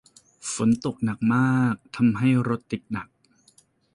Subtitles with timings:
[0.53, 3.07] ฝนตกหนักมาก ทำให้รถติดหนัก